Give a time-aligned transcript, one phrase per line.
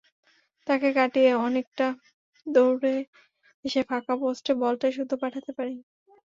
[0.67, 1.87] তাঁকে কাটিয়ে অনেকটা
[2.47, 2.95] দৌড়ে
[3.65, 5.77] এসে ফাঁকা পোস্টে বলটাই শুধু পাঠাতে বাকি।